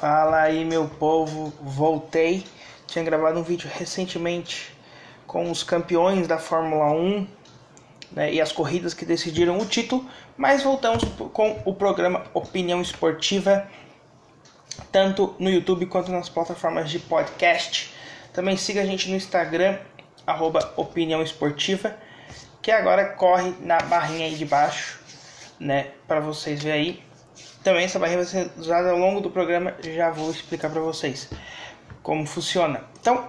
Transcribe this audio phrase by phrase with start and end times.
[0.00, 2.42] Fala aí, meu povo, voltei.
[2.86, 4.74] Tinha gravado um vídeo recentemente
[5.26, 7.26] com os campeões da Fórmula 1
[8.12, 10.08] né, e as corridas que decidiram o título,
[10.38, 13.68] mas voltamos com o programa Opinião Esportiva,
[14.90, 17.92] tanto no YouTube quanto nas plataformas de podcast.
[18.32, 19.76] Também siga a gente no Instagram,
[20.26, 21.94] arroba Opinião Esportiva,
[22.62, 24.98] que agora corre na barrinha aí de baixo,
[25.60, 27.09] né, para vocês verem aí
[27.62, 31.28] também essa barreira vai ser usada ao longo do programa, já vou explicar para vocês
[32.02, 32.82] como funciona.
[33.00, 33.28] Então,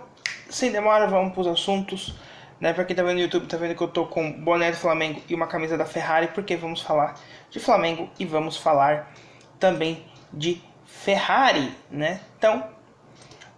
[0.50, 2.16] sem demora, vamos para os assuntos.
[2.60, 2.74] Né?
[2.74, 5.22] Para quem tá vendo no YouTube, tá vendo que eu tô com boné do Flamengo
[5.28, 9.12] e uma camisa da Ferrari, porque vamos falar de Flamengo e vamos falar
[9.60, 12.22] também de Ferrari, né?
[12.38, 12.64] Então,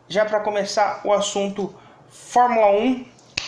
[0.07, 1.75] já para começar o assunto
[2.09, 3.05] Fórmula 1,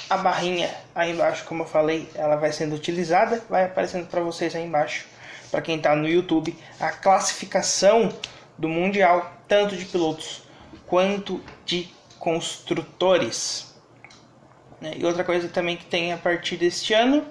[0.10, 4.54] a barrinha aí embaixo, como eu falei, ela vai sendo utilizada, vai aparecendo para vocês
[4.56, 5.06] aí embaixo
[5.56, 8.12] para quem está no YouTube, a classificação
[8.58, 10.44] do Mundial, tanto de pilotos
[10.86, 11.88] quanto de
[12.20, 13.74] construtores.
[14.82, 14.96] Né?
[14.98, 17.26] E outra coisa também que tem a partir deste ano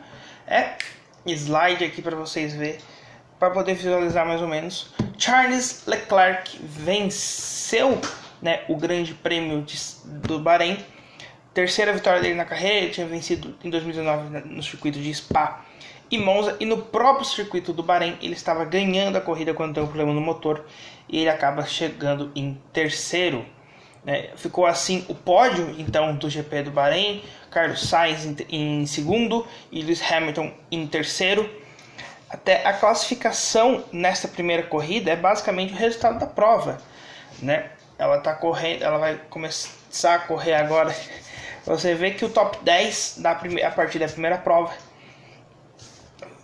[0.47, 0.79] é
[1.27, 2.79] slide aqui para vocês verem,
[3.39, 4.95] para poder visualizar mais ou menos.
[5.19, 8.01] Charles Leclerc venceu
[8.41, 10.79] né, o Grande Prêmio de, do Bahrein.
[11.53, 15.63] Terceira vitória dele na carreira, ele tinha vencido em 2019 no circuito de Spa
[16.11, 19.83] e Monza e no próprio circuito do Bahrein ele estava ganhando a corrida quando tem
[19.83, 20.65] um problema no motor
[21.09, 23.45] e ele acaba chegando em terceiro.
[24.05, 24.31] Né?
[24.37, 29.83] Ficou assim o pódio então do GP do Bahrein, Carlos Sainz em, em segundo e
[29.83, 31.49] Lewis Hamilton em terceiro.
[32.29, 36.79] Até a classificação nesta primeira corrida é basicamente o resultado da prova,
[37.41, 37.71] né?
[37.97, 40.95] Ela tá correndo, ela vai começar a correr agora.
[41.65, 44.75] Você vê que o top 10 da primeira, a partir da primeira prova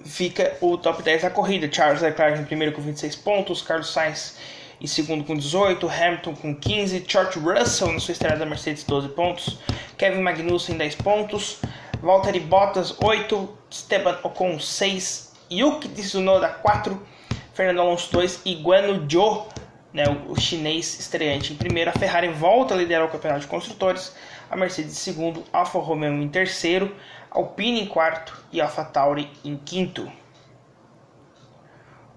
[0.05, 1.71] fica o top 10 da corrida.
[1.73, 4.37] Charles Leclerc em primeiro com 26 pontos, Carlos Sainz
[4.81, 9.09] em segundo com 18, Hamilton com 15, George Russell na sua estreia da Mercedes 12
[9.11, 9.59] pontos,
[9.99, 11.59] Kevin Magnussen 10 pontos,
[12.01, 17.07] Valtteri Bottas 8, Esteban Ocon 6, Yuki Tsunoda 4,
[17.53, 19.49] Fernando Alonso 2 e Guan Zhou,
[19.93, 21.91] né, o chinês estreante em primeiro.
[21.91, 24.15] A Ferrari volta a liderar o campeonato de construtores,
[24.51, 26.95] a Mercedes em segundo, Alfa Romeo em terceiro,
[27.31, 30.11] Alpine em quarto e AlphaTauri em quinto.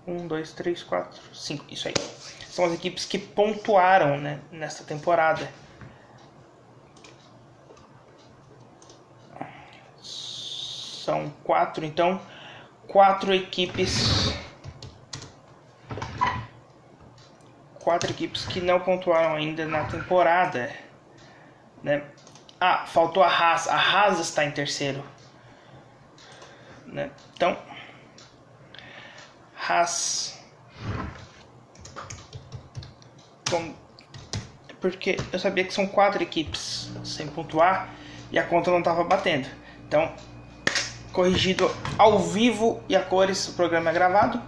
[0.08, 1.66] Um, dois, três, quatro, cinco.
[1.70, 1.94] Isso aí.
[2.50, 5.48] São as equipes que pontuaram né, nesta temporada.
[10.02, 12.20] São quatro, então.
[12.88, 14.34] Quatro equipes.
[17.80, 20.74] Quatro equipes que não pontuaram ainda na temporada.
[21.82, 22.04] Né?
[22.66, 23.68] Ah, faltou a Haas.
[23.68, 25.04] A Haas está em terceiro.
[26.86, 27.12] Né?
[27.36, 27.58] Então,
[29.68, 30.42] Haas.
[34.80, 37.90] Porque eu sabia que são quatro equipes sem pontuar
[38.32, 39.50] e a conta não estava batendo.
[39.86, 40.14] Então,
[41.12, 44.42] corrigido ao vivo e a cores, o programa é gravado,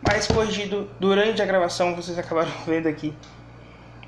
[0.00, 3.14] mas corrigido durante a gravação, vocês acabaram vendo aqui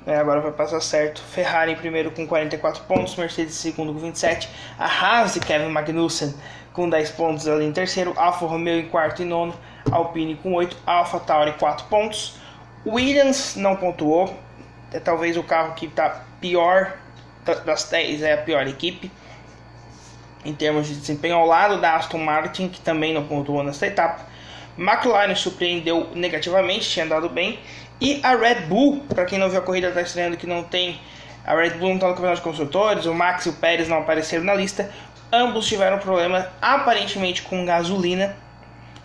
[0.05, 1.21] é, agora vai passar certo.
[1.21, 5.69] Ferrari em primeiro com 44 pontos, Mercedes em segundo com 27, a Haas e Kevin
[5.69, 6.33] Magnussen
[6.73, 9.53] com 10 pontos ali em terceiro, Alfa Romeo em quarto e nono,
[9.91, 12.35] Alpine com 8, Alfa Tauri 4 pontos.
[12.85, 14.33] Williams não pontuou,
[14.91, 16.93] é talvez o carro que está pior
[17.65, 19.11] das 10, é a pior equipe
[20.43, 24.25] em termos de desempenho, ao lado da Aston Martin, que também não pontuou nessa etapa.
[24.77, 27.59] McLaren surpreendeu negativamente, tinha andado bem,
[28.01, 30.99] e a Red Bull, para quem não viu a corrida, está estranhando que não tem.
[31.45, 33.99] A Red Bull não está no campeonato de construtores, o Max e o Pérez não
[33.99, 34.89] apareceram na lista.
[35.31, 38.35] Ambos tiveram problema aparentemente com gasolina.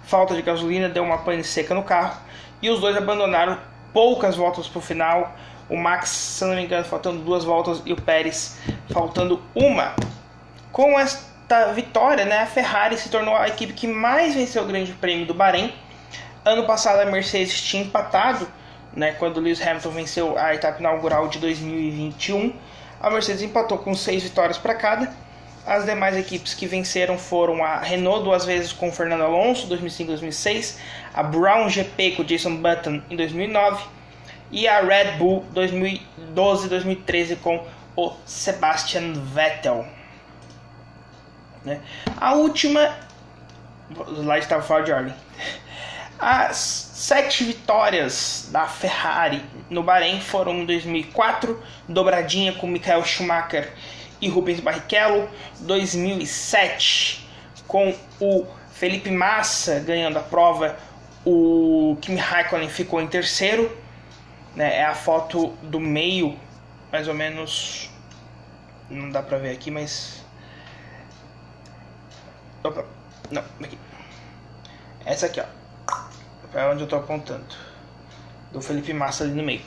[0.02, 2.18] Falta de gasolina, deu uma pane seca no carro.
[2.62, 3.58] E os dois abandonaram
[3.92, 5.36] poucas voltas para o final.
[5.68, 8.56] O Max, se não me engano, faltando duas voltas e o Pérez
[8.90, 9.94] faltando uma.
[10.72, 14.92] Com esta vitória, né, a Ferrari se tornou a equipe que mais venceu o Grande
[14.92, 15.70] Prêmio do Bahrein.
[16.46, 18.48] Ano passado a Mercedes tinha empatado
[18.96, 22.52] né, quando Lewis Hamilton venceu a etapa inaugural de 2021,
[22.98, 25.12] a Mercedes empatou com seis vitórias para cada.
[25.66, 30.78] As demais equipes que venceram foram a Renault duas vezes com Fernando Alonso, 2005-2006,
[31.12, 33.84] a Brown GP com Jason Button em 2009
[34.50, 37.66] e a Red Bull 2012-2013 com
[37.96, 39.84] o Sebastian Vettel.
[41.64, 41.80] Né?
[42.16, 42.96] A última,
[43.90, 45.14] slide estava fora de ordem.
[46.18, 53.72] As sete vitórias da Ferrari no Bahrein foram em 2004, dobradinha com Michael Schumacher
[54.20, 55.28] e Rubens Barrichello,
[55.60, 57.28] 2007
[57.66, 60.76] com o Felipe Massa ganhando a prova,
[61.24, 63.76] o Kimi Raikkonen ficou em terceiro,
[64.54, 64.78] Né?
[64.78, 66.38] É a foto do meio,
[66.90, 67.90] mais ou menos.
[68.88, 70.24] Não dá pra ver aqui, mas.
[72.64, 72.86] Opa,
[73.30, 73.78] não, aqui.
[75.04, 75.55] Essa aqui, ó.
[76.54, 77.44] É onde eu tô apontando.
[78.52, 79.60] Do Felipe Massa ali no meio.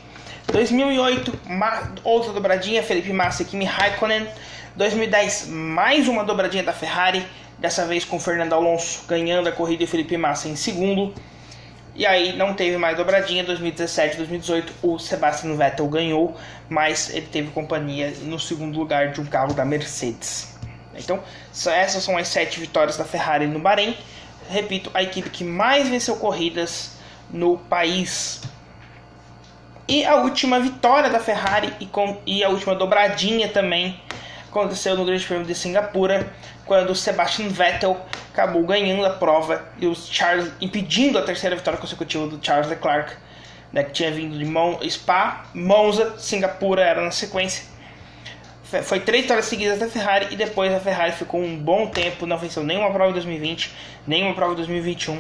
[0.52, 1.40] 2008,
[2.04, 4.28] outra dobradinha, Felipe Massa e Kimi Raikkonen.
[4.76, 7.26] 2010, mais uma dobradinha da Ferrari,
[7.58, 11.14] dessa vez com Fernando Alonso ganhando a corrida e Felipe Massa em segundo.
[11.96, 13.44] E aí não teve mais dobradinha.
[13.44, 16.36] 2017, 2018, o Sebastian Vettel ganhou,
[16.70, 20.58] mas ele teve companhia no segundo lugar de um carro da Mercedes.
[20.96, 21.22] Então,
[21.52, 23.98] essas são as sete vitórias da Ferrari no Bahrein.
[24.50, 26.98] Repito, a equipe que mais venceu corridas
[27.30, 28.42] no país.
[29.88, 34.00] E a última vitória da Ferrari e, com, e a última dobradinha também
[34.48, 36.34] aconteceu no Grande Prêmio de Singapura,
[36.66, 38.00] quando Sebastian Vettel
[38.32, 43.14] acabou ganhando a prova e os Charles impedindo a terceira vitória consecutiva do Charles Leclerc,
[43.72, 47.66] né, que tinha vindo de Mon Spa, Monza, Singapura era na sequência.
[48.84, 52.38] Foi três vitórias seguidas da Ferrari e depois a Ferrari ficou um bom tempo, não
[52.38, 53.74] venceu nenhuma prova em 2020,
[54.06, 55.20] nenhuma prova em 2021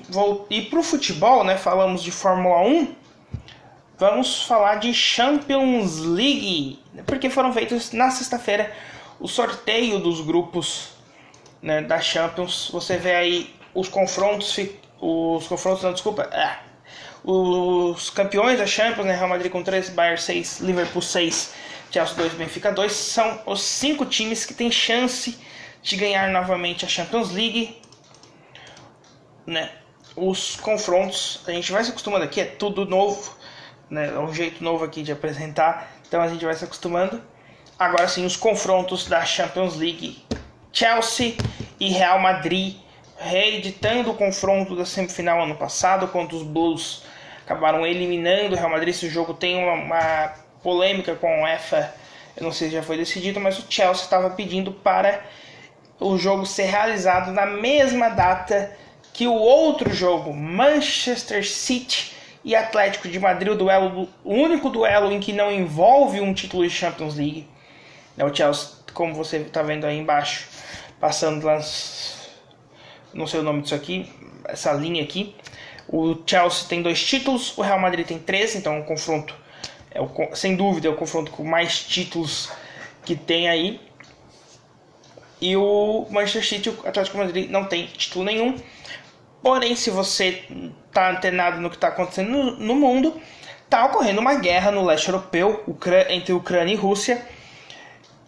[0.50, 1.58] e para o futebol, né?
[1.58, 2.96] Falamos de Fórmula 1.
[3.98, 8.72] Vamos falar de Champions League, porque foram feitos na sexta-feira
[9.19, 10.89] o sorteio dos grupos
[11.62, 12.69] né, da Champions.
[12.71, 14.57] Você vê aí os confrontos,
[15.00, 16.57] os confrontos, não, desculpa, é,
[17.24, 21.54] os campeões da Champions, né, Real Madrid com 3, Bayern 6, Liverpool 6,
[21.92, 25.38] Chelsea 2, Benfica 2, são os cinco times que têm chance
[25.81, 27.81] de ganhar novamente a Champions League.
[29.45, 29.72] Né?
[30.15, 33.36] Os confrontos, a gente vai se acostumando aqui, é tudo novo,
[33.89, 34.10] né?
[34.10, 37.22] é um jeito novo aqui de apresentar, então a gente vai se acostumando.
[37.80, 40.22] Agora sim, os confrontos da Champions League:
[40.74, 41.36] Chelsea
[41.80, 42.76] e Real Madrid
[43.18, 47.04] reeditando o confronto da semifinal ano passado contra os Blues.
[47.46, 48.90] Acabaram eliminando o Real Madrid.
[48.90, 51.96] Esse jogo tem uma, uma polêmica com o UEFA.
[52.36, 55.22] Eu não sei se já foi decidido, mas o Chelsea estava pedindo para
[56.02, 58.75] o jogo ser realizado na mesma data
[59.14, 65.12] que o outro jogo, Manchester City e Atlético de Madrid, o, duelo, o único duelo
[65.14, 67.48] em que não envolve um título de Champions League.
[68.19, 70.48] É o Chelsea, como você está vendo aí embaixo,
[71.00, 71.60] passando lá
[73.13, 74.12] não sei o nome disso aqui,
[74.45, 75.36] essa linha aqui.
[75.88, 79.33] O Chelsea tem dois títulos, o Real Madrid tem três, então é um confronto,
[79.89, 82.51] é o, sem dúvida, é o confronto com mais títulos
[83.06, 83.80] que tem aí.
[85.42, 88.57] E o Manchester City, o Atlético Madrid, não tem título nenhum.
[89.42, 90.44] Porém, se você
[90.88, 93.19] está antenado no que está acontecendo no, no mundo,
[93.63, 95.63] está ocorrendo uma guerra no leste europeu
[96.10, 97.25] entre Ucrânia e Rússia.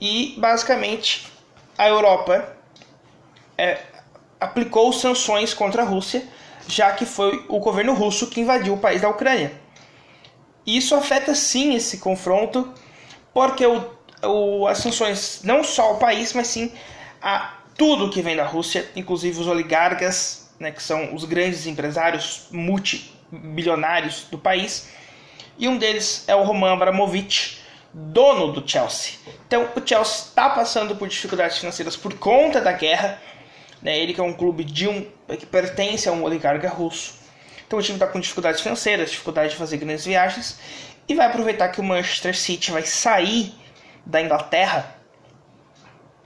[0.02, 1.28] E basicamente
[1.78, 2.58] a Europa
[3.56, 3.78] é,
[4.40, 6.28] aplicou sanções contra a Rússia,
[6.68, 9.54] já que foi o governo russo que invadiu o país da Ucrânia.
[10.66, 12.74] Isso afeta sim esse confronto,
[13.32, 13.84] porque o,
[14.24, 16.72] o, as sanções não só ao país, mas sim
[17.22, 22.48] a tudo que vem da Rússia, inclusive os oligarcas, né, que são os grandes empresários
[22.52, 24.90] multibilionários do país.
[25.58, 27.61] E um deles é o Roman Abramovich,
[27.94, 29.14] dono do Chelsea.
[29.48, 33.20] Então o Chelsea está passando por dificuldades financeiras por conta da guerra
[33.82, 33.98] né?
[33.98, 35.06] Ele que é um clube de um
[35.38, 37.20] que pertence a um oligarca russo.
[37.66, 40.60] Então o time está com dificuldades financeiras, dificuldade de fazer grandes viagens
[41.08, 43.54] e vai aproveitar que o Manchester City vai sair
[44.06, 44.96] da Inglaterra,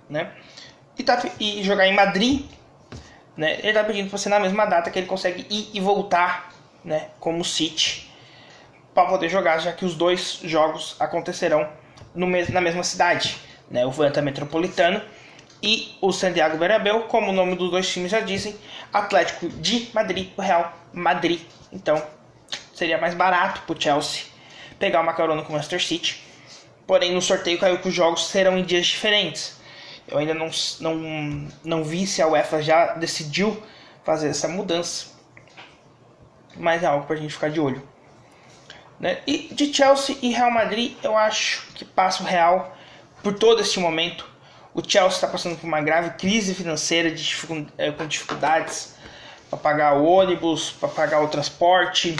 [0.10, 0.32] né?
[0.98, 2.46] E, tá, e jogar em Madrid,
[3.38, 3.60] né?
[3.60, 7.10] Ele está pedindo para ser na mesma data que ele consegue ir e voltar, né?
[7.20, 8.12] Como City,
[8.96, 11.70] para poder jogar, já que os dois jogos acontecerão
[12.16, 13.38] no mes na mesma cidade,
[13.70, 13.86] né?
[13.86, 15.02] O Vanta Metropolitano
[15.62, 18.56] e o Santiago Bernabéu, como o nome dos dois times já dizem,
[18.94, 21.42] Atlético de Madrid, o Real Madrid.
[21.74, 22.02] Então,
[22.74, 24.24] seria mais barato para o Chelsea
[24.80, 26.24] pegar uma carona com o Manchester City.
[26.88, 29.60] Porém, no sorteio caiu que os jogos serão em dias diferentes.
[30.08, 30.50] Eu ainda não,
[30.80, 33.62] não, não vi se a UEFA já decidiu
[34.06, 35.08] fazer essa mudança.
[36.56, 37.95] Mas é algo para a gente ficar de olho.
[39.00, 39.20] Né?
[39.28, 42.76] E de Chelsea e Real Madrid, eu acho que passa o Real
[43.22, 44.36] por todo este momento
[44.76, 47.34] o Chelsea está passando por uma grave crise financeira de,
[47.78, 48.94] é, com dificuldades
[49.50, 52.18] para pagar o ônibus, para pagar o transporte.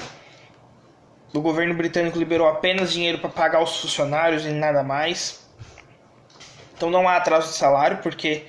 [1.34, 5.46] O governo britânico liberou apenas dinheiro para pagar os funcionários e nada mais.
[6.74, 8.46] Então não há atraso de salário porque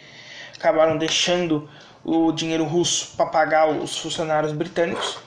[0.56, 1.68] acabaram deixando
[2.04, 5.18] o dinheiro russo para pagar os funcionários britânicos.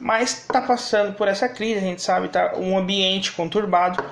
[0.00, 4.02] Mas está passando por essa crise, a gente sabe, está um ambiente conturbado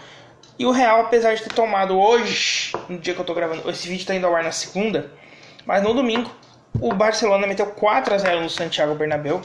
[0.58, 3.88] E o Real, apesar de ter tomado hoje, no dia que eu tô gravando, esse
[3.88, 5.10] vídeo tá indo ao ar na segunda,
[5.64, 6.30] mas no domingo,
[6.80, 9.40] o Barcelona meteu 4 a 0 no Santiago Bernabéu.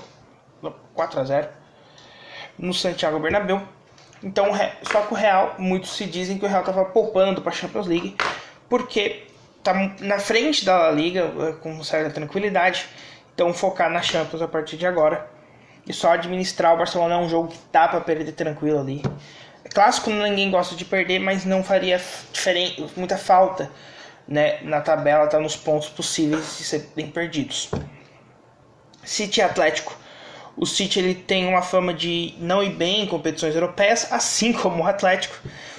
[0.93, 1.49] 4 a 0
[2.57, 3.61] no Santiago Bernabéu.
[4.21, 4.51] Então,
[4.83, 7.87] só que o Real, muitos se dizem que o Real tava poupando para a Champions
[7.87, 8.15] League,
[8.69, 9.27] porque
[9.63, 12.87] tá na frente da La Liga eh, com certa tranquilidade.
[13.33, 15.29] Então, focar na Champions a partir de agora.
[15.87, 19.01] E só administrar o Barcelona é um jogo que dá para perder tranquilo ali.
[19.65, 22.01] É clássico ninguém gosta de perder, mas não faria
[22.95, 23.69] muita falta
[24.27, 27.69] né, na tabela, tá nos pontos possíveis de serem perdidos.
[29.03, 29.97] City Atlético.
[30.55, 34.83] O City ele tem uma fama de não ir bem em competições europeias, assim como
[34.83, 35.35] o Atlético.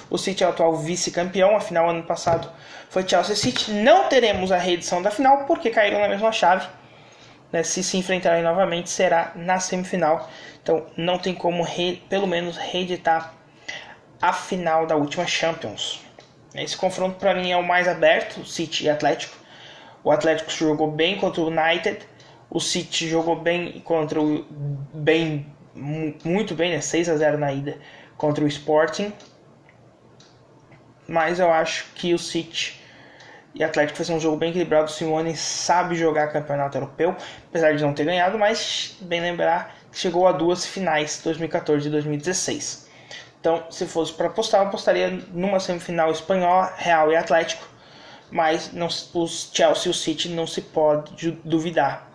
[0.09, 2.49] O City é o atual vice-campeão, afinal ano passado
[2.95, 3.71] foi Chelsea City.
[3.71, 6.65] Não teremos a reedição da final porque caíram na mesma chave.
[7.51, 7.63] Né?
[7.63, 10.29] Se se enfrentarem novamente será na semifinal.
[10.61, 13.33] Então não tem como re, pelo menos reeditar
[14.21, 16.01] a final da última Champions.
[16.53, 19.35] Esse confronto para mim é o mais aberto, City e Atlético.
[20.03, 21.99] O Atlético jogou bem contra o United,
[22.49, 24.45] o City jogou bem contra o
[24.93, 26.81] bem muito bem, né?
[26.81, 27.77] 6 a 0 na ida
[28.17, 29.11] contra o Sporting.
[31.07, 32.81] Mas eu acho que o City
[33.55, 34.85] e Atlético vai ser um jogo bem equilibrado.
[34.85, 37.15] O Simone sabe jogar campeonato europeu,
[37.49, 41.91] apesar de não ter ganhado, mas bem lembrar que chegou a duas finais, 2014 e
[41.91, 42.89] 2016.
[43.39, 47.65] Então, se fosse para apostar, eu apostaria numa semifinal espanhola, Real e Atlético,
[48.29, 52.09] mas não, os Chelsea e o City não se pode duvidar.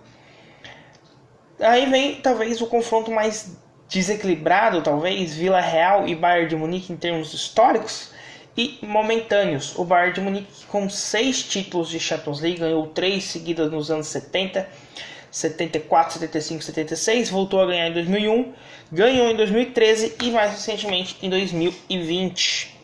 [1.58, 3.56] Aí vem talvez o confronto mais
[3.88, 8.12] desequilibrado, talvez Vila Real e Bayern de Munique em termos históricos
[8.60, 9.74] e momentâneos.
[9.78, 14.08] O Bayern de Munique com seis títulos de Champions League ganhou três seguidas nos anos
[14.08, 14.68] 70
[15.30, 18.52] 74, 75, 76, voltou a ganhar em 2001,
[18.90, 22.76] ganhou em 2013 e mais recentemente em 2020.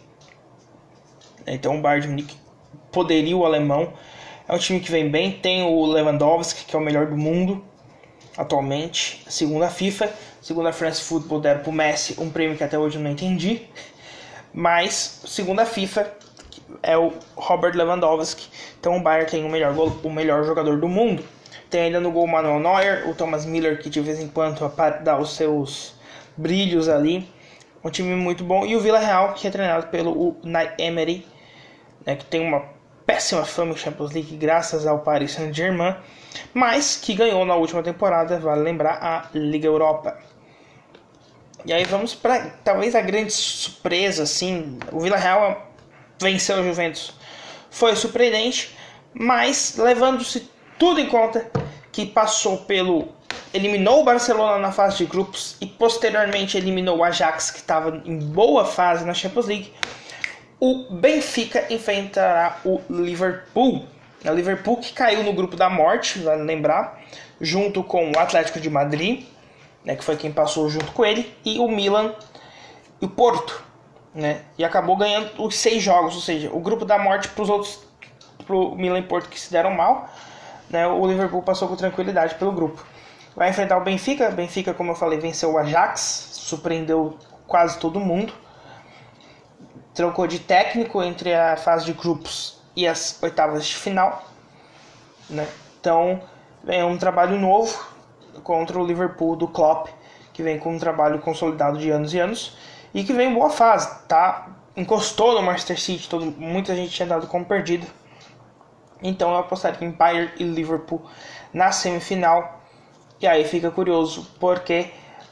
[1.44, 2.36] Então o Bayern de Munique
[2.92, 3.92] poderia o alemão.
[4.48, 7.64] É um time que vem bem, tem o Lewandowski, que é o melhor do mundo
[8.38, 12.78] atualmente, segundo a FIFA, segundo a France Football deram pro Messi um prêmio que até
[12.78, 13.62] hoje eu não entendi.
[14.56, 16.10] Mas, segundo a FIFA,
[16.82, 18.48] é o Robert Lewandowski.
[18.80, 21.22] Então o Bayern tem o melhor, o melhor jogador do mundo.
[21.68, 24.58] Tem ainda no gol Manuel Neuer, o Thomas Miller que de vez em quando
[25.04, 25.94] dá os seus
[26.34, 27.28] brilhos ali.
[27.84, 28.64] Um time muito bom.
[28.64, 31.26] E o Vila Real que é treinado pelo Unai Emery,
[32.06, 32.64] né, que tem uma
[33.04, 35.94] péssima fama em Champions League graças ao Paris Saint-Germain,
[36.54, 40.16] mas que ganhou na última temporada, vale lembrar, a Liga Europa.
[41.66, 45.72] E aí vamos para talvez a grande surpresa, assim, o Vila Real
[46.16, 47.12] venceu o Juventus.
[47.68, 48.76] Foi surpreendente,
[49.12, 51.50] mas levando-se tudo em conta
[51.90, 53.08] que passou pelo
[53.52, 58.18] eliminou o Barcelona na fase de grupos e posteriormente eliminou o Ajax que estava em
[58.18, 59.72] boa fase na Champions League.
[60.60, 63.84] O Benfica enfrentará o Liverpool.
[64.24, 67.02] O Liverpool que caiu no grupo da morte, vale lembrar,
[67.40, 69.24] junto com o Atlético de Madrid,
[69.86, 72.12] né, que foi quem passou junto com ele, e o Milan
[73.00, 73.62] e o Porto,
[74.12, 77.48] né, e acabou ganhando os seis jogos, ou seja, o grupo da morte para os
[77.48, 77.80] outros,
[78.44, 80.10] para o Milan e Porto que se deram mal,
[80.68, 82.84] né, o Liverpool passou com tranquilidade pelo grupo.
[83.36, 84.30] Vai enfrentar o Benfica.
[84.30, 88.32] Benfica, como eu falei, venceu o Ajax, surpreendeu quase todo mundo.
[89.94, 94.24] Trocou de técnico entre a fase de grupos e as oitavas de final.
[95.28, 95.46] Né?
[95.78, 96.22] Então,
[96.66, 97.78] é um trabalho novo
[98.42, 99.88] contra o Liverpool do Klopp,
[100.32, 102.56] que vem com um trabalho consolidado de anos e anos
[102.94, 104.48] e que vem em boa fase, tá?
[104.76, 107.86] Encostou no Manchester City, todo, muita gente tinha dado como perdido
[109.02, 111.02] então eu apostaria em Bayern e Liverpool
[111.52, 112.60] na semifinal.
[113.20, 114.90] E aí fica curioso, porque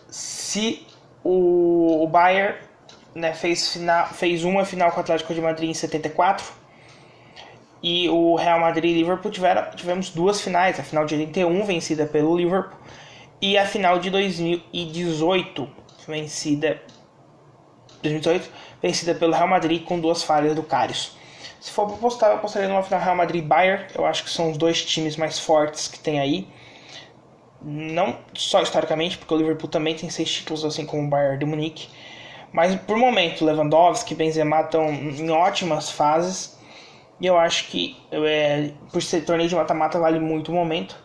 [0.09, 0.87] se
[1.23, 2.57] o, Bayern
[3.15, 6.64] né, fez, final, fez uma final com o Atlético de Madrid em 74
[7.85, 12.07] e o Real Madrid e Liverpool tiveram, tivemos duas finais, a final de 81 vencida
[12.07, 12.79] pelo Liverpool
[13.43, 15.69] e a final de 2018
[16.09, 16.81] vencida
[18.03, 18.51] 2018
[18.81, 21.15] vencida pelo Real Madrid com duas falhas do Karius.
[21.61, 23.85] Se for para apostar, eu apostaria numa final Real Madrid Bayern.
[23.95, 26.49] Eu acho que são os dois times mais fortes que tem aí.
[27.63, 31.47] Não só historicamente, porque o Liverpool também tem seis títulos, assim como o Bayern de
[31.47, 31.89] Munique.
[32.53, 36.55] Mas por momento, Lewandowski e Benzema estão em ótimas fases.
[37.21, 40.97] E eu acho que é, por ser torneio de mata-mata vale muito o momento.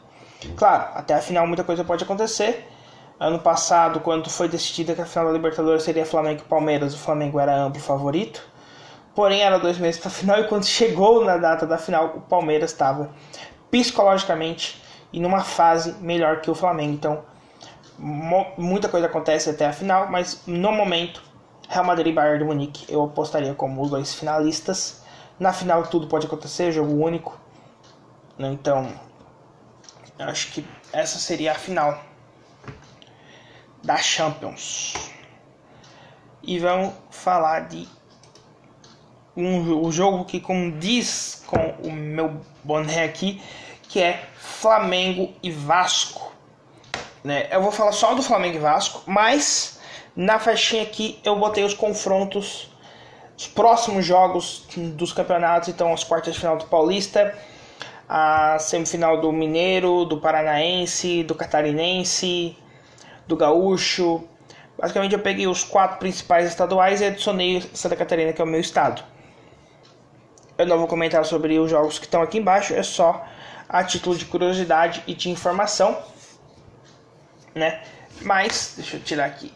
[0.56, 2.68] Claro, até a final muita coisa pode acontecer.
[3.20, 6.98] Ano passado, quando foi decidida que a final da Libertadores seria Flamengo e Palmeiras, o
[6.98, 8.42] Flamengo era amplo favorito
[9.20, 12.22] porém era dois meses para a final e quando chegou na data da final o
[12.22, 13.10] Palmeiras estava
[13.70, 16.94] psicologicamente e numa fase melhor que o Flamengo.
[16.94, 17.24] Então
[18.58, 21.22] muita coisa acontece até a final, mas no momento
[21.68, 24.99] Real Madrid e Bayern de Munique eu apostaria como os dois finalistas.
[25.40, 27.40] Na final tudo pode acontecer, jogo único.
[28.38, 28.50] Né?
[28.50, 28.92] Então,
[30.20, 32.04] acho que essa seria a final
[33.84, 34.94] da Champions.
[36.44, 37.88] E vamos falar de
[39.36, 43.42] um, um jogo que condiz com o meu boné aqui,
[43.84, 46.34] que é Flamengo e Vasco.
[47.24, 47.48] Né?
[47.52, 49.80] Eu vou falar só do Flamengo e Vasco, mas
[50.16, 52.70] na faixinha aqui eu botei os confrontos,
[53.40, 57.34] os próximos jogos dos campeonatos, então as quartas de final do Paulista,
[58.10, 62.58] a semifinal do Mineiro, do Paranaense, do Catarinense,
[63.26, 64.28] do Gaúcho.
[64.78, 68.60] Basicamente eu peguei os quatro principais estaduais e adicionei Santa Catarina, que é o meu
[68.60, 69.02] estado.
[70.58, 73.26] Eu não vou comentar sobre os jogos que estão aqui embaixo, é só
[73.70, 75.98] a título de curiosidade e de informação,
[77.56, 77.82] né?
[78.22, 79.54] Mas deixa eu tirar aqui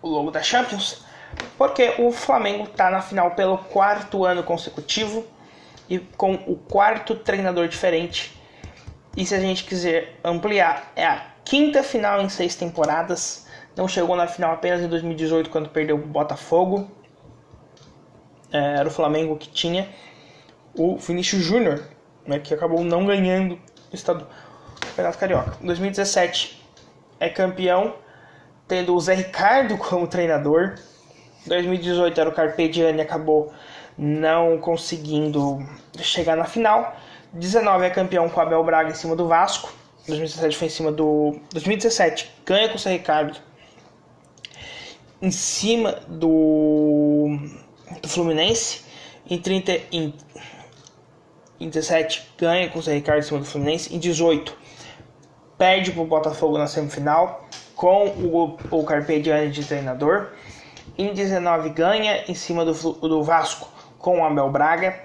[0.00, 1.04] o logo da Champions,
[1.56, 5.24] porque o Flamengo está na final pelo quarto ano consecutivo
[5.88, 8.40] e com o quarto treinador diferente.
[9.16, 13.46] E se a gente quiser ampliar, é a quinta final em seis temporadas.
[13.76, 16.90] Não chegou na final apenas em 2018 quando perdeu o Botafogo.
[18.50, 19.88] É, era o Flamengo que tinha
[20.74, 21.82] o Vinícius Júnior,
[22.26, 23.58] né, que acabou não ganhando
[23.90, 24.26] o estado
[24.80, 25.56] Campeonato Carioca.
[25.60, 26.62] Em 2017
[27.20, 27.94] é campeão,
[28.66, 30.74] tendo o Zé Ricardo como treinador.
[31.46, 33.52] 2018 era o Carpegiani, acabou
[33.96, 35.58] não conseguindo
[35.98, 36.96] chegar na final.
[37.32, 39.72] 19 é campeão com o Abel Braga em cima do Vasco.
[40.06, 41.40] 2017 foi em cima do.
[41.52, 43.38] 2017 ganha com o Zé Ricardo
[45.20, 47.38] em cima do,
[48.00, 48.82] do Fluminense.
[49.30, 50.14] Em 30 em,
[51.60, 53.94] em 17 ganha com o Zé Ricardo em cima do Fluminense.
[53.94, 54.56] Em 18
[55.56, 60.30] perde para o Botafogo na semifinal com o, o Carpegiani de treinador.
[60.96, 63.68] Em 19 ganha em cima do, do Vasco
[63.98, 64.98] com o Abel Braga.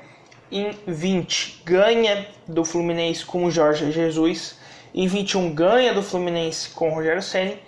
[0.52, 4.58] Em 20 ganha do Fluminense com o Jorge Jesus.
[4.94, 7.62] Em 21 ganha do Fluminense com o Rogério Ceni.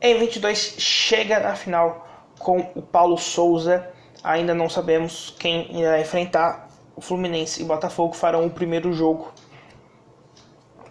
[0.00, 3.88] Em 22 chega na final com o Paulo Souza.
[4.24, 6.68] Ainda não sabemos quem irá enfrentar.
[6.94, 9.32] O Fluminense e Botafogo farão o primeiro jogo,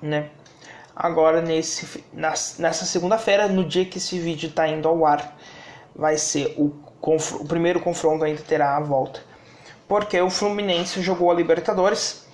[0.01, 0.29] né?
[0.95, 5.37] Agora nesse nessa segunda-feira, no dia que esse vídeo está indo ao ar,
[5.95, 9.31] vai ser o, o primeiro confronto ainda terá a volta
[9.91, 12.25] porque o Fluminense jogou a Libertadores.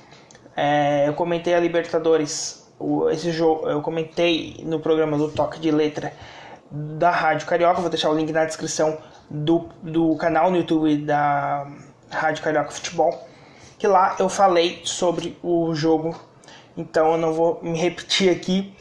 [0.56, 5.72] É, eu comentei a Libertadores, o, esse jogo, eu comentei no programa do Toque de
[5.72, 6.14] Letra
[6.70, 7.82] da Rádio Carioca.
[7.82, 11.68] Vou deixar o link na descrição do, do canal no YouTube da
[12.12, 13.28] Rádio Carioca Futebol.
[13.80, 16.16] Que lá eu falei sobre o jogo,
[16.78, 18.72] então eu não vou me repetir aqui,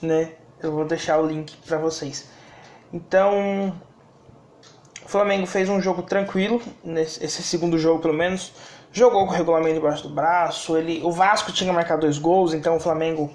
[0.00, 0.32] né?
[0.62, 2.26] Eu vou deixar o link para vocês.
[2.90, 3.74] Então,
[5.08, 8.52] o Flamengo fez um jogo tranquilo, nesse esse segundo jogo pelo menos.
[8.92, 10.76] Jogou com o regulamento debaixo do braço.
[10.76, 13.32] Ele, o Vasco tinha marcado dois gols, então o Flamengo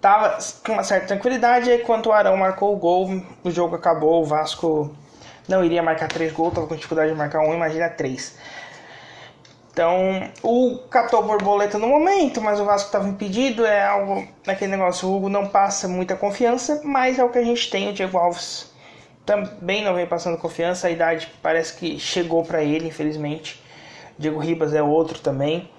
[0.00, 1.70] tava com uma certa tranquilidade.
[1.70, 4.20] E quando o Arão marcou o gol, o jogo acabou.
[4.20, 4.92] O Vasco
[5.46, 8.36] não iria marcar três gols, tava com dificuldade de marcar um, imagina três.
[9.72, 13.64] Então, o catou borboleta no momento, mas o Vasco estava impedido.
[13.64, 15.08] É algo naquele negócio.
[15.08, 17.90] O Hugo não passa muita confiança, mas é o que a gente tem.
[17.90, 18.69] O Diego Alves
[19.24, 23.62] também não vem passando confiança, a idade parece que chegou para ele, infelizmente.
[24.18, 25.70] Diego Ribas é outro também.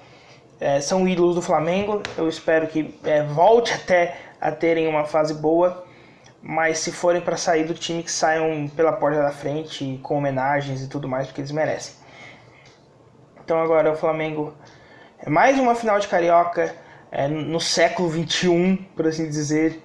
[0.60, 5.34] É, são ídolos do Flamengo, eu espero que é, volte até a terem uma fase
[5.34, 5.86] boa,
[6.42, 10.82] mas se forem para sair do time, que saiam pela porta da frente, com homenagens
[10.84, 11.96] e tudo mais, porque eles merecem.
[13.44, 14.54] Então agora o Flamengo
[15.20, 16.76] é mais uma final de Carioca
[17.12, 19.84] é, no século XXI, por assim dizer.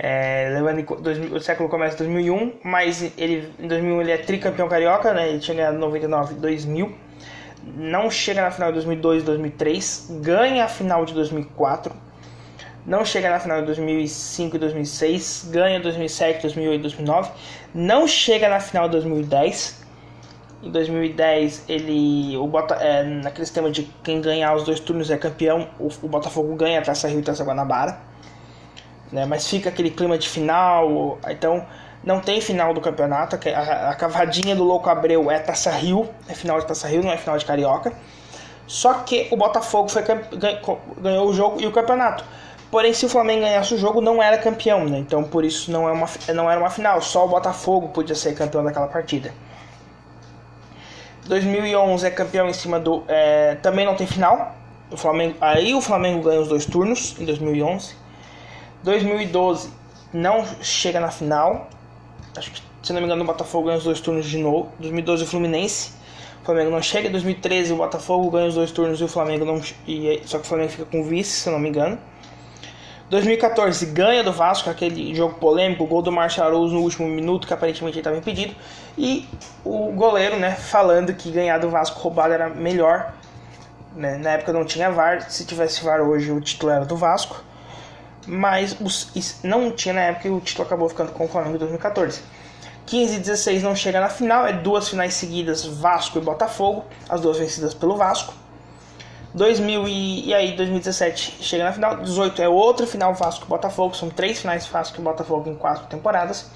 [0.00, 4.68] É, levando em, o século começa em 2001, mas ele, em 2001 ele é tricampeão
[4.68, 5.28] carioca, né?
[5.28, 6.94] Ele tinha ganhado 99 2000.
[7.76, 11.92] Não chega na final de 2002 2003, ganha a final de 2004.
[12.86, 17.30] Não chega na final de 2005 e 2006, ganha 2007, 2008 2009.
[17.74, 19.84] Não chega na final de 2010.
[20.62, 25.16] Em 2010 ele o Bota, é, naquele sistema de quem ganhar os dois turnos é
[25.16, 28.07] campeão, o, o Botafogo ganha a Taça Rio e Taça Guanabara
[29.12, 29.24] né?
[29.26, 31.64] Mas fica aquele clima de final, então
[32.02, 33.36] não tem final do campeonato.
[33.36, 37.16] A, cavadinha do Louco Abreu é Taça Rio, é final de Taça Rio, não é
[37.16, 37.92] final de Carioca.
[38.66, 40.02] Só que o Botafogo foi,
[41.00, 42.24] ganhou o jogo e o campeonato.
[42.70, 44.98] Porém, se o Flamengo ganhasse o jogo, não era campeão, né?
[44.98, 47.00] Então, por isso, não, é uma, não era uma final.
[47.00, 49.32] Só o Botafogo podia ser campeão daquela partida.
[51.26, 53.04] 2011 é campeão em cima do...
[53.08, 54.54] É, também não tem final.
[54.90, 57.94] O Flamengo, aí o Flamengo ganha os dois turnos, em 2011.
[58.82, 59.70] 2012
[60.12, 61.68] não chega na final.
[62.36, 64.70] Acho que Se não me engano, o Botafogo ganha os dois turnos de novo.
[64.78, 65.92] 2012 o Fluminense.
[66.42, 67.08] O Flamengo não chega.
[67.08, 69.60] Em 2013 o Botafogo ganha os dois turnos e o Flamengo não.
[69.86, 71.98] E, só que o Flamengo fica com vice, se não me engano.
[73.10, 77.54] 2014 ganha do Vasco, aquele jogo polêmico, o gol do Marcelo no último minuto, que
[77.54, 78.54] aparentemente ele estava impedido.
[78.98, 79.26] E
[79.64, 83.14] o goleiro, né, falando que ganhar do Vasco roubado era melhor.
[83.96, 84.18] Né?
[84.18, 87.42] Na época não tinha VAR, se tivesse VAR hoje o título era do Vasco.
[88.28, 89.10] Mas os,
[89.42, 92.20] não tinha na época e o título acabou ficando com o Flamengo em 2014.
[92.84, 97.20] 15 e 16 não chega na final, é duas finais seguidas, Vasco e Botafogo, as
[97.20, 98.32] duas vencidas pelo Vasco.
[99.34, 103.94] 2000 e, e aí 2017 chega na final, 18 é outro final Vasco e Botafogo,
[103.94, 106.50] são três finais Vasco e Botafogo em quatro temporadas.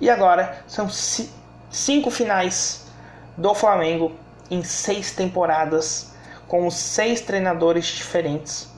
[0.00, 0.88] E agora são
[1.70, 2.86] cinco finais
[3.36, 4.12] do Flamengo
[4.50, 6.12] em seis temporadas
[6.48, 8.71] com seis treinadores diferentes.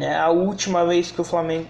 [0.00, 1.66] É a última vez que o Flamengo,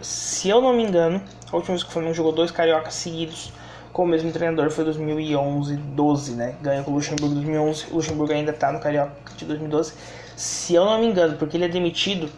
[0.00, 3.52] se eu não me engano, a última vez que o Flamengo jogou dois cariocas seguidos
[3.92, 6.54] com o mesmo treinador foi 2011, 12, né?
[6.62, 7.86] Ganhou com o Luxemburgo em 2011.
[7.90, 9.92] O Luxemburgo ainda tá no Carioca de 2012.
[10.34, 12.30] Se eu não me engano, porque ele é demitido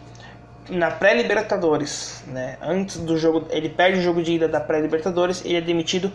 [0.69, 2.57] na pré-Libertadores, né?
[2.61, 6.11] Antes do jogo, ele perde o jogo de ida da pré-Libertadores, ele é demitido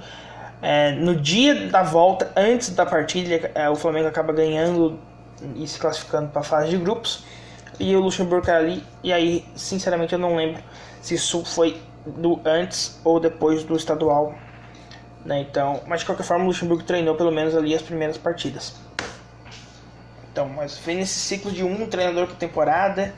[0.61, 4.99] é, no dia da volta, antes da partida, é, o Flamengo acaba ganhando
[5.57, 7.25] e se classificando para a fase de grupos.
[7.79, 10.63] E o Luxemburgo era ali, e aí, sinceramente, eu não lembro
[11.01, 14.35] se isso foi do antes ou depois do estadual
[15.25, 15.41] né?
[15.41, 18.75] Então, mas de qualquer forma, o Luxemburgo treinou pelo menos ali as primeiras partidas.
[20.33, 23.15] Então, mas vem nesse ciclo de um treinador por temporada,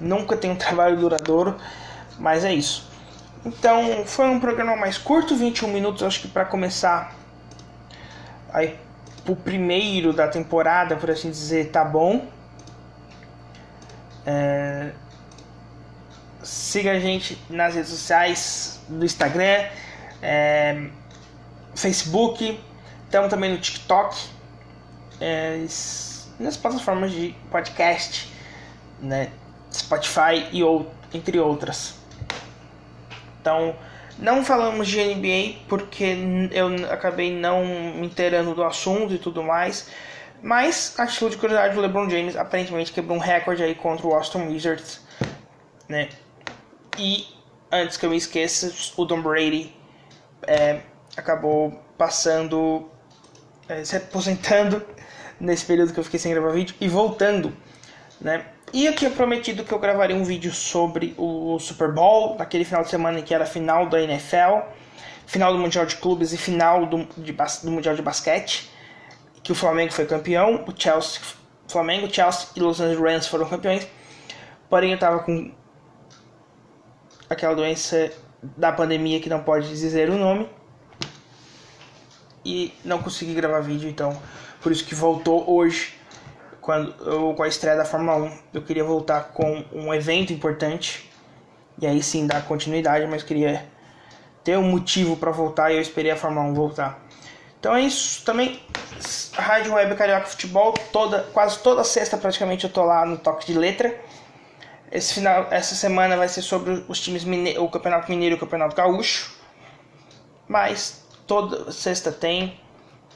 [0.00, 1.56] nunca tem um trabalho duradouro,
[2.18, 2.90] mas é isso.
[3.44, 7.14] Então, foi um programa mais curto, 21 minutos, acho que para começar
[8.52, 8.76] aí
[9.24, 12.26] pro primeiro da temporada, por assim dizer, tá bom.
[14.26, 14.90] É...
[16.42, 19.68] Siga a gente nas redes sociais, no Instagram.
[20.20, 20.88] É...
[21.74, 22.58] Facebook,
[23.04, 24.16] estamos também no TikTok,
[25.20, 25.58] é,
[26.40, 28.32] nas plataformas de podcast,
[29.00, 29.30] né,
[29.72, 30.62] Spotify e
[31.12, 31.94] entre outras.
[33.40, 33.76] Então,
[34.18, 36.16] não falamos de NBA porque
[36.50, 39.90] eu acabei não me inteirando do assunto e tudo mais.
[40.42, 44.10] Mas, a título de curiosidade, o LeBron James aparentemente quebrou um recorde aí contra o
[44.10, 45.00] Washington Wizards,
[45.88, 46.08] né?
[46.98, 47.26] E,
[47.70, 49.74] antes que eu me esqueça, o Tom Brady
[50.46, 50.80] é,
[51.16, 52.88] acabou passando,
[53.68, 54.84] é, se aposentando
[55.40, 57.54] nesse período que eu fiquei sem gravar vídeo e voltando,
[58.20, 58.46] né?
[58.72, 62.82] E eu tinha prometido que eu gravaria um vídeo sobre o Super Bowl, naquele final
[62.82, 64.68] de semana que era a final da NFL,
[65.24, 68.70] final do Mundial de Clubes e final do, de, do Mundial de Basquete,
[69.46, 71.20] que o Flamengo foi campeão, o Chelsea,
[71.68, 73.86] Flamengo, Chelsea e Los Angeles Rams foram campeões.
[74.68, 75.52] Porém, eu tava com
[77.30, 78.10] aquela doença
[78.42, 80.48] da pandemia que não pode dizer o nome
[82.44, 84.20] e não consegui gravar vídeo, então
[84.60, 85.94] por isso que voltou hoje
[86.60, 88.38] quando eu, com a estreia da Fórmula 1.
[88.54, 91.08] Eu queria voltar com um evento importante
[91.80, 93.64] e aí sim dar continuidade, mas queria
[94.42, 97.05] ter um motivo para voltar e eu esperei a Fórmula 1 voltar.
[97.66, 98.60] Então é isso, também
[99.32, 103.58] Rádio Web Carioca Futebol, toda, quase toda sexta praticamente eu tô lá no toque de
[103.58, 103.92] letra.
[104.92, 108.38] Esse final, essa semana vai ser sobre os times mine, o Campeonato Mineiro e o
[108.38, 109.34] Campeonato Gaúcho.
[110.46, 112.60] Mas toda sexta tem.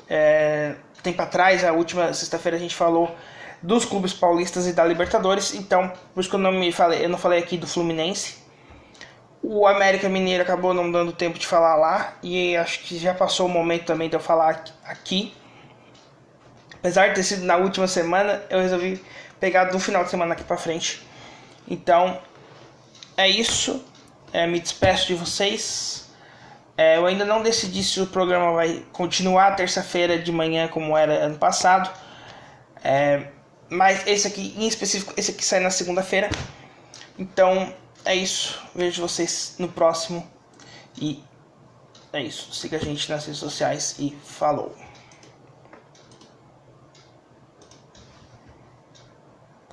[0.08, 3.08] É, tempo atrás, a última sexta-feira a gente falou
[3.62, 7.08] dos clubes paulistas e da Libertadores, então por isso que eu não me falei, eu
[7.08, 8.38] não falei aqui do Fluminense.
[9.42, 13.46] O América Mineiro acabou não dando tempo de falar lá e acho que já passou
[13.46, 15.34] o momento também de eu falar aqui.
[16.74, 19.02] Apesar de ter sido na última semana, eu resolvi
[19.38, 21.02] pegar do final de semana aqui para frente.
[21.66, 22.20] Então
[23.16, 23.84] é isso.
[24.32, 26.10] É, me despeço de vocês.
[26.76, 31.12] É, eu ainda não decidi se o programa vai continuar terça-feira de manhã como era
[31.12, 31.90] ano passado.
[32.82, 33.26] É,
[33.68, 36.30] mas esse aqui, em específico, esse aqui sai na segunda-feira.
[37.18, 38.58] Então é isso.
[38.74, 40.28] Vejo vocês no próximo.
[41.00, 41.22] E
[42.12, 42.52] é isso.
[42.52, 44.74] Siga a gente nas redes sociais e falou.